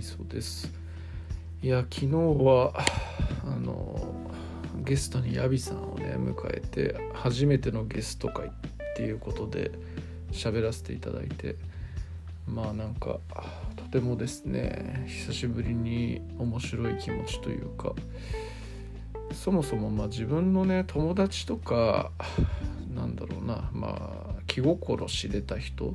[0.00, 0.72] みそです。
[1.62, 2.72] いや昨日は
[3.44, 4.14] あの
[4.76, 8.50] ゲストにヤビさんをね迎えて初めてのゲスト会っ
[8.96, 9.70] ていうことで
[10.32, 11.56] 喋らせていただいて
[12.46, 13.18] まあなんか
[13.76, 17.92] とてもですね久しぶりに面白い気持ちというか
[19.34, 22.10] そもそもまあ自分のね友達とか
[22.94, 23.98] なんだろうなま
[24.38, 25.94] あ気心知れた人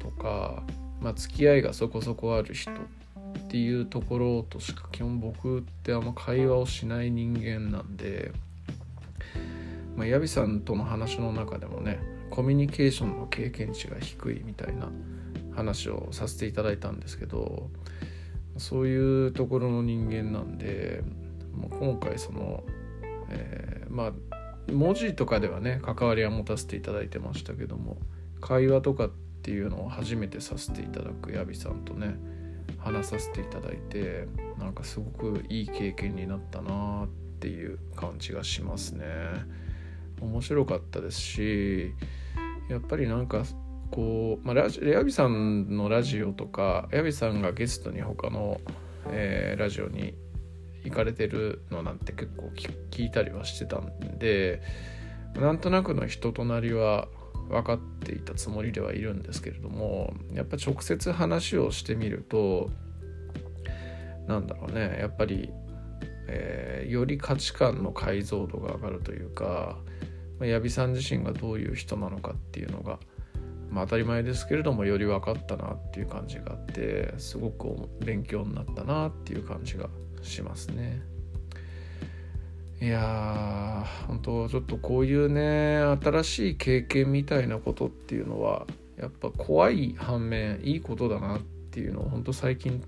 [0.00, 0.64] とか、
[1.00, 2.72] まあ、付き合いがそこそこある人
[3.48, 8.30] っていうところとしか基本僕ってあんま会話をしない人間なんで、
[9.96, 11.98] まあ、ヤビさんとの話の中でもね
[12.28, 14.90] コミュニケーションの経験値が低いみたいな
[15.56, 17.70] 話をさせていただいたんですけど
[18.58, 21.02] そういうところの人間なんで
[21.54, 22.62] もう今回その、
[23.30, 24.12] えー、まあ
[24.70, 27.96] 文字とかではね関わりは持たせていただいてましたけども
[28.42, 29.08] 会話とかっ
[29.42, 32.18] ていうのを初めてさせていただくヤビさんとね
[32.78, 37.08] 話させていただいてなんかすごくいい経験になったなっ
[37.40, 39.04] ていう感じがしますね。
[40.20, 41.94] 面白かったですし
[42.68, 43.44] やっぱりなんか
[43.90, 48.60] こう、まあ、ラジヤビさんのラジオとかヤビさんがゲストに他の、
[49.06, 50.14] えー、ラジオに
[50.84, 52.50] 行かれてるのなんて結構
[52.90, 54.62] 聞いたりはしてたんで
[55.34, 57.08] なんとなくの人となりは
[57.48, 62.70] 分かっていたつもりではいるんですけれどもやっぱ直接話をしてみると
[64.26, 65.50] なんだろうねやっぱり、
[66.28, 69.78] えー、より価値観の解像度が上がるというか、
[70.38, 72.98] まあ、矢部さん自身がどういう人なのかっていうのが、
[73.70, 79.88] まあ、当たり前ですけれどもより分かったなっていう感じがあってすごく勉強になったなっていう感じが
[80.22, 81.17] しますね。
[82.80, 92.82] いやー本当ちょっとこういうね新しい経験みたいなことっていうのはやっぱ怖い反面いいことだなっていうのを本当最近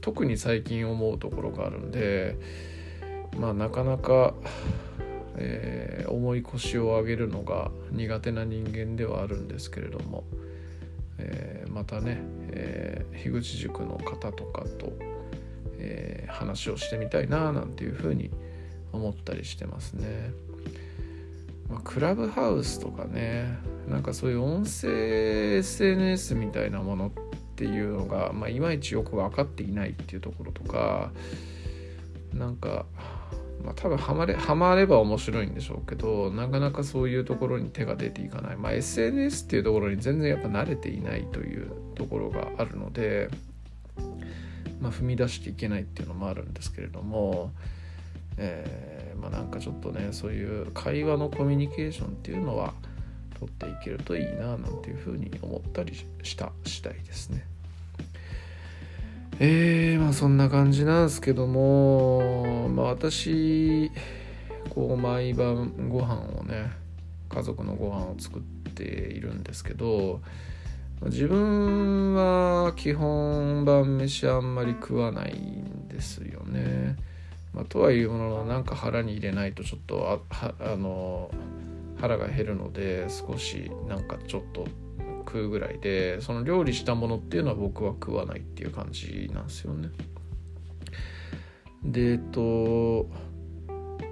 [0.00, 2.36] 特に最近思うところがあるんで
[3.36, 4.34] まあなかなか、
[5.36, 10.22] えー、重い腰を上げるのが苦手な人間ではあるんですけれども、
[11.18, 12.18] えー、またね、
[12.50, 14.92] えー、樋口塾の方とかと、
[15.78, 18.51] え話をしてみたいななんていうふうに思います
[18.92, 20.32] 思ったりしてますね。
[21.72, 23.58] まあ、クラブハウスとかね
[23.88, 27.10] なんかそういう音声 SNS みたいなものっ
[27.56, 31.10] ていうのが、まあ、いまいちよく分かっていないっていうところとか
[32.34, 32.84] なんか、
[33.64, 43.30] まあ、多分ハマれハマれば面白いんでしょうけどなかなかそういうところに手が出ていかない、まあ、SNS っていうところに全然やっぱ慣れていないというところがあるので、
[44.80, 47.50] まあ、踏み出していけないっていうのもあるんですけれども。
[48.36, 52.74] えー、まあなんかちょっとねそういう会話のコミュニケーションっていうのは
[53.38, 57.44] 取っていけるといいななんていうふうに思ったりした次第ですね。
[59.40, 63.90] えー、まあそんな感じなんですけども、まあ、私
[64.70, 66.70] こう毎晩ご飯をね
[67.28, 68.42] 家族のご飯を作っ
[68.74, 70.20] ているんですけど
[71.06, 76.96] 自分は基本晩飯あんまり食わないんですよね。
[77.54, 81.30] まあ、とはいうもののなんか腹に入れないとちょっとああの
[82.00, 84.66] 腹が減るので少しなんかちょっと
[85.18, 89.90] 食うぐらいでその料理したものっていうのは僕は食わないっていう感じなんですよね。
[91.84, 93.08] でえっと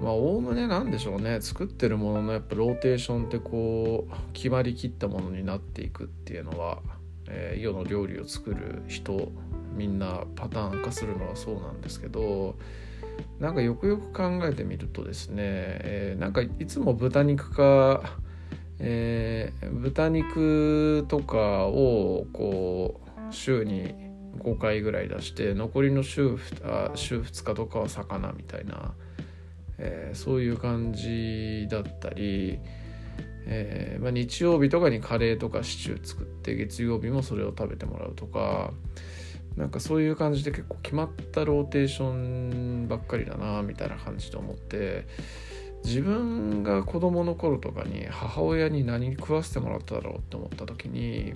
[0.00, 6.80] まあおおむねなんでしょうね作ってるもののやっぱローテーションってこう決まりきったものになっていくっていうのは、
[7.28, 9.30] えー、世の料理を作る人
[9.74, 12.56] みんなパターン化するのはそうなんですけど
[13.40, 18.02] なんかよくよく考えてみるとですね、えー、なんかいつも豚肉か、
[18.80, 23.94] えー、豚肉とかをこう週に
[24.38, 28.92] 5回ぐらい出して残りの週あ週2日とかは魚みたいな、
[29.78, 32.58] えー、そういう感じだったり、
[33.46, 38.72] えーまあ、日曜日とかにカレーとかシチュー作って月曜日もそれを食べてもらうとか。
[39.58, 45.04] なんかそういう感じで結構決まったローテーションばっかりだなみたいな感じで思って
[45.84, 51.34] 自分が子供の頃とかに母親に何食わせてもらっただろうって思った時に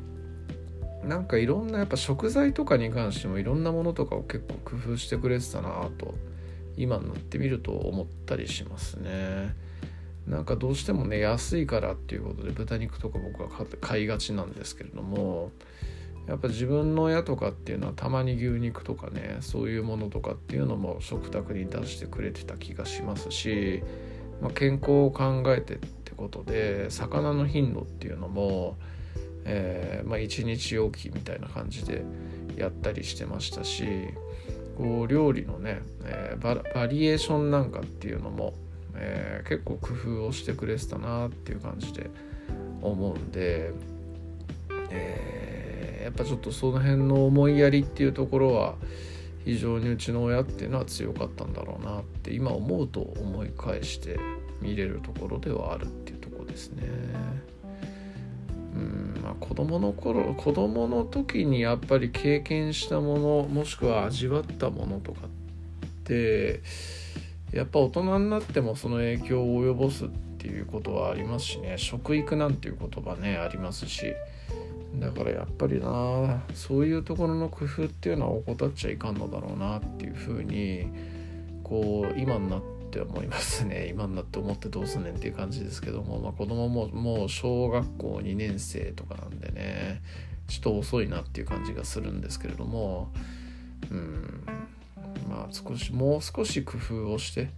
[1.02, 6.14] なんかいろんなやっぱ食材とかに関してもいろんなものとかを結構工夫してくれてたなと
[6.76, 9.54] 今になってみると思ったりしますね。
[10.28, 13.48] なんかどうしてもね安いからっていうことで豚肉とか僕は
[13.80, 15.50] 買いがちなんですけれども
[16.26, 23.82] やっぱ自分の親とかっていうのはたまに牛肉とかねそういうものとかっていうのも食卓に出してくれてた気がしますし、
[24.40, 28.76] まあ、健康を考えてってことで魚の頻度っていうのも、
[29.44, 32.04] えー、まあ、1日おきみたいな感じで
[32.56, 33.84] やったりしてましたし
[34.76, 38.54] こう料理のね、えー、バリエーションなんかっていうのも、
[38.94, 42.10] えー、結構工夫をしてくれてたなっていう感じで
[42.80, 43.72] 思うんで、
[44.90, 45.51] えー、
[46.02, 48.75] やっぱちょっとその辺の思いやりっていうところは
[49.44, 54.19] 非常にうちの親っていうのは強かったんだろうなって今思うと思い返して
[54.60, 56.88] 見れるところではあるっていうところですね。
[58.75, 65.28] うんまあ、子供の頃子供の時にやっぱり経験したものもしくは味わったものとかっ
[66.05, 66.62] て
[67.52, 70.08] やっぱ大人になってもその影響を及ぼすっ
[70.38, 74.14] ていうことはありますしね食育なんていう言葉ねありますし
[74.94, 80.87] だからやっぱりなそういうところの工夫っていうのは怠っちゃいかんのだろうなっていうふうに
[81.62, 83.89] こう今になって思いますね。
[83.91, 90.03] 今になって思ってどうすんねんっていう感じですけども、まあ、子供ももう小学校2年生とかなんでね
[90.47, 93.11] ちょっと遅いなっていう感じがするんですけれども
[93.91, 94.44] うん
[95.29, 97.49] まあ少しもう少し工夫をして、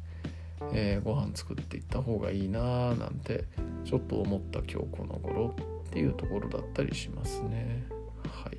[0.73, 3.45] えー、ご飯作っていった方がいいななんて
[3.85, 5.74] ちょっと思った今日この頃。
[5.87, 7.87] っていうところだったりしますね。
[8.29, 8.59] はい。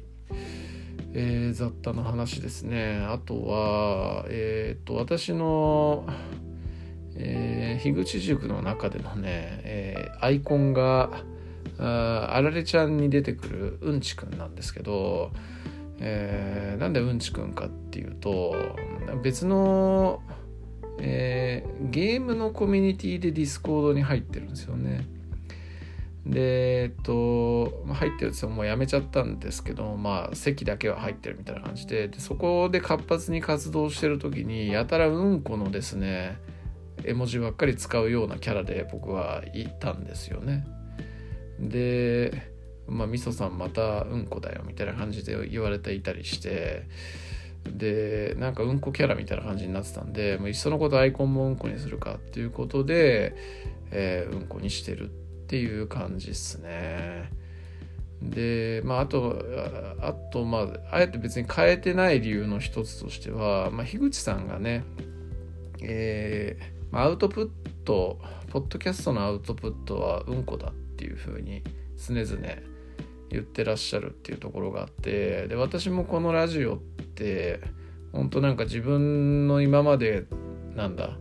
[1.14, 3.06] えー、雑多な話ですね。
[3.08, 6.06] あとは、えっ、と、私の、
[7.16, 11.24] えー、樋口塾の中でのね、えー、アイコンが、
[11.78, 15.32] ああられちゃんに出てくるうんちくんなんですけど、
[16.00, 18.54] えー、なんでうんちくんかっていうと
[19.24, 20.22] 別の、
[21.00, 25.06] えー、ゲームのコミュニティで Discord に入ってるんですよね。
[26.26, 36.38] でえっと入ってるってもうやめちゃったんですけどまあ籍だけは入ってるみたいな感じででそこで活発に活動してる時にやたらうんこのですね
[37.04, 40.66] 絵文字ばっかり使うようなキャラで僕はいたんですよね。
[41.60, 42.52] で
[42.88, 46.88] まあみそさんまたうんこだよみたいな感じで言われていたりして
[47.70, 53.36] でなんかうんこキャラみたいな感じになってたんでもういっそのことアイコンもうんこにするかっていうことで、
[53.92, 57.30] えー、うんこにしてるってっていう感じっすね。
[58.22, 59.40] でまああと
[60.02, 60.62] あとま
[60.92, 64.84] ああえて別に変えてない理由の一つとしては、まあ、樋口さんがね
[65.82, 68.20] えー、アウトプット
[68.50, 71.62] ポッドキャストのアウトプットはうんこだっていうふうに
[71.98, 72.26] 常々
[73.30, 77.60] 言ってらっしゃるっていうところがあってで私もこのラジオって
[78.14, 80.26] 本当なんか自分の今まで
[80.76, 81.18] なんだ、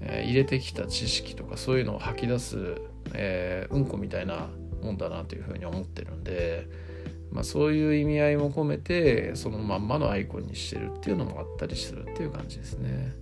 [0.00, 2.76] えー、入れてきた知識とかそういうのを吐き出す
[3.14, 4.48] えー、うんこみたいな
[4.82, 6.66] もんだなというふうに思ってるんで、
[7.30, 13.12] まあ、そういう意味合いも込めてそのまんまのアイコンにしてるっていうのもあったりするっていう感じですね。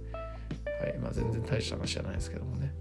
[0.82, 2.72] はいまあ、全然大した話じゃないですけどもね。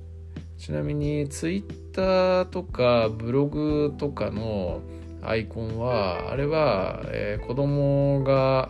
[0.58, 4.82] ちなみにツイッターとかブログとかの
[5.22, 8.70] アイコンはあれは、えー、子供が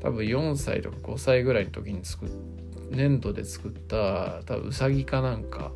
[0.00, 2.28] 多分4歳とか5歳ぐらいの時に作っ
[2.90, 5.72] 粘土で作った多分うさぎかなんか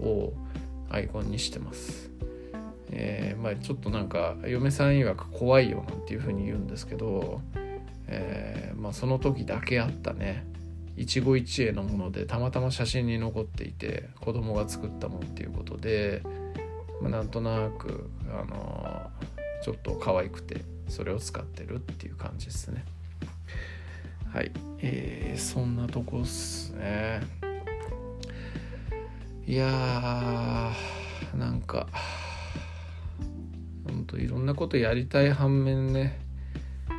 [0.00, 0.32] を
[0.90, 2.10] アイコンにしてます。
[2.90, 7.40] えー、まあちょっとなんか嫁さん曰く怖いよなんていうふうに言うんですけど、
[8.06, 10.46] えー、まあその時だけあったね
[10.96, 16.22] 一期一会のものでたまたま写真に残っていて子供が作ったもんっていうことで、
[17.00, 22.84] まあ、なんとなく、あのー、ちょっと可愛くてそれを使ってるっていう感じですね。
[24.32, 27.20] はい、えー、そんなとこっすね。
[29.48, 31.86] いやーなんか
[33.88, 36.20] ほんといろんなことやりたい反面ね、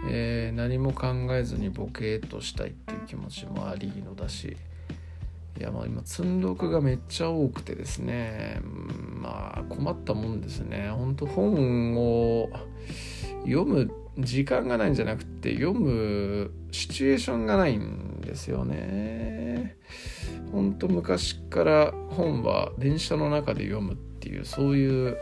[0.10, 4.58] えー、何も考えずにボケーっとしたいっていう気持ちもありのだし
[5.60, 12.50] いやまあ今積んどくがめっちゃ多くてですねまあ困ったもんですねほんと本を
[13.46, 19.78] 読む時間がないんじゃなくて読むシチュエーションがないんですよね。
[20.80, 25.18] と昔から本は電車の中で読むっていうそういう、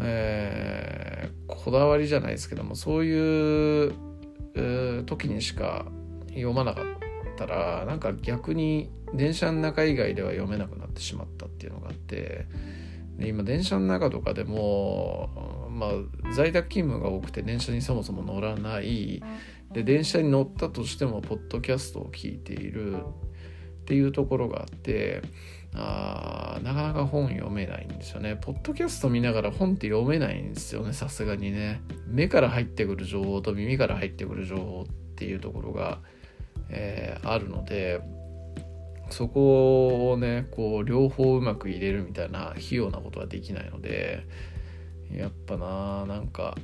[0.00, 3.92] えー、こだわりじゃないですけどもそういう、
[4.54, 5.86] えー、時にしか
[6.28, 6.84] 読まなかっ
[7.36, 12.46] たらなんか逆に電車の中以外では読めなくなってしまったっていうのがあって
[13.18, 15.90] で今電車の中とかでも、まあ、
[16.34, 19.22] 在宅勤務が多くて電車にそもそも乗らない。
[19.72, 22.98] で電車に乗ったとしてもポッドキャストを聞いている。
[23.86, 25.22] っていうところがあって
[25.72, 28.36] あなかなか本読めないんですよね。
[28.40, 31.82] ポッドキャスト見ながら本って読めないんですよね、さすがにね。
[32.08, 36.00] 目から入ってくる情報と耳から入ってくる情報っていうところが、
[36.70, 38.00] えー、あるので、
[39.10, 44.26] そこをね、こう、両方うまく入れるみたいな費用なことはできないので、
[45.12, 46.56] やっぱな、なんか、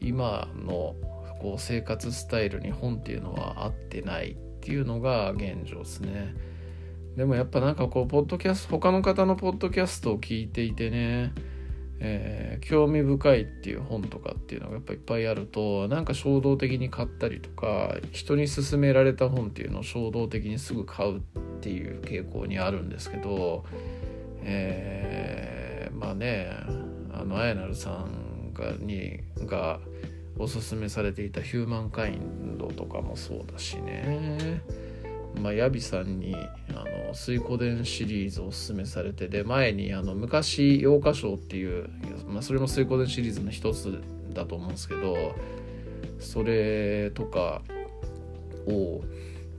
[0.00, 0.96] 今の
[1.40, 6.34] こう生活スタイルに本っていうのは合ってないっていうのが現状ですね
[7.16, 11.32] でもやっぱなんかこうポッドキャスト他の方のポッドキャストを聞いていてね
[11.98, 21.20] えー、興味深いっていう本とかっていうのがやっぱいっぱいあるとなんか衝動的に買ったりとか人に勧められた本っていうのを衝動的にすぐ買うっ
[21.60, 23.64] ていう傾向にあるんですけど、
[24.42, 26.50] えー、まあね
[27.12, 29.80] あのあやなるさんがにが
[30.38, 34.60] おすすめされていた「ヒューマンカインド」とかもそうだしね。
[35.40, 36.34] まあ、ヤビさんに
[36.70, 36.84] あの
[37.14, 41.88] 水湖伝シリーズをおすすめされてで前にあの昔洋歌賞っていう、
[42.28, 45.34] まあ、それも水湖伝シリーズの一つだと思うんですけど
[46.18, 47.62] それとか
[48.66, 49.02] を、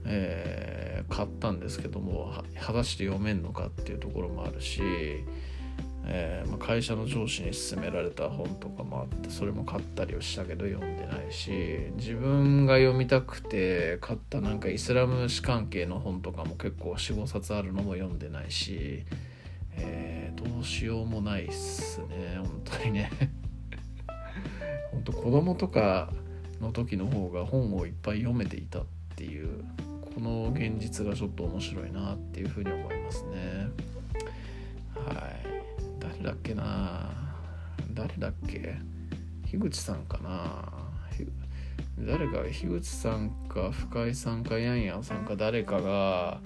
[0.04, 4.80] えー、買ったんですけども果たして読めんのかっていうところもあるし
[6.04, 19.04] えー、まあ、会社の上司に勧められた本とかもあってそれも買ったりをしたけど読んでないし自分が読みたくて買ったなんかイスラム史関係の本とかも結構45冊あるのも読んでないし、
[19.72, 23.10] えー、どうしようもないっすね本当にね。
[24.92, 26.10] 本当子供とか
[26.60, 29.64] の時の方が本をいっぱい読めていたっていう
[30.14, 33.68] この現実がちょっと面白いなっていうふうに思いますね。
[34.94, 35.37] はい。
[36.28, 37.10] だっけな？
[37.94, 38.76] 誰だっけ？
[39.46, 40.70] 樋口さんかな？
[41.98, 46.40] 誰か樋口さんか深井さんかヤンヤンさんか誰かが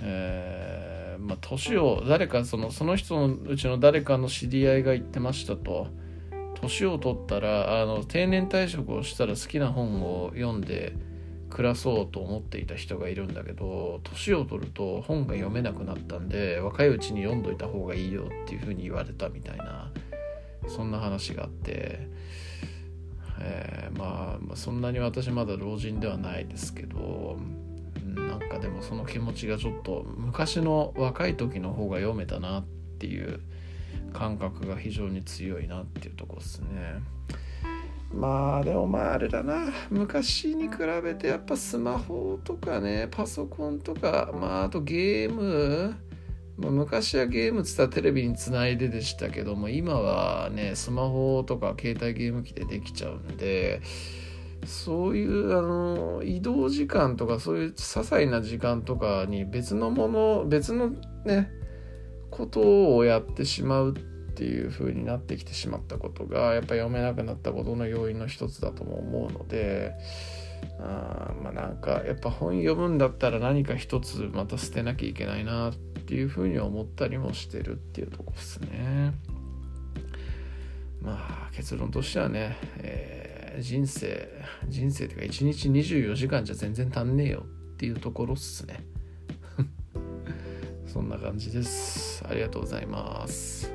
[0.00, 5.88] えー、まあ年を誰かそのその人のうちの誰かの知り合いが言ってましたと。
[6.60, 10.94] 年を取ったらあの定年退職をしたら好きな本を読んで
[11.52, 19.90] 暮らそうと思っていた人がいるんだけど年を取ると本が読めなくなったんで若いうちに読んどいた方がいいよっていうふうに言われたみたいな
[20.66, 22.08] そんな話があって、
[23.40, 27.38] えー、まあ、そんなに私まだ老人ではないですけど
[28.02, 32.64] なんかでもその気持ちがちょっと昔の若い時の方が読めたなっ
[32.98, 33.40] ていう
[34.14, 37.02] 感覚が非常に強いなっていうとこですね。
[38.14, 39.66] まあでもまああれだな。
[39.90, 45.94] 昔に比べてやっぱスマホとかねパソコンとかまああとゲーム、
[46.58, 53.80] まあ、昔はゲームっつったらテレビにつないででしたけども今はねスマホとか携帯ゲーム機でできちゃうんで
[54.66, 60.90] そういうあの移動時間とかそういう些細な時間とかに別のもの別の
[61.24, 61.50] ね
[62.30, 69.94] ことをやってしまうってていう風になってきてしまったことがやっぱ読めなくなったことの要因の一つだとも思うので
[70.80, 79.14] あまあなんかやっぱ本読むんだったら何か一つまた捨てなきゃいけないなっていう風に思ったりもしてるっていうとこですね。
[81.00, 84.28] まあ結論としてはね、えー、人生
[84.68, 88.84] 人生というか1日24時間じゃ全然足んねえよっていうところっすね。
[90.86, 92.24] そんな感じです。
[92.28, 93.71] ありがとうございます。